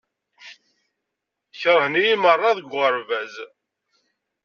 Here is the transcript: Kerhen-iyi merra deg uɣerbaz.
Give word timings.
Kerhen-iyi 1.59 2.15
merra 2.21 2.51
deg 2.57 2.71
uɣerbaz. 2.77 3.33